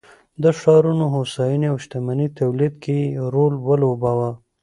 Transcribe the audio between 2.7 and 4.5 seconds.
کې یې رول ولوباوه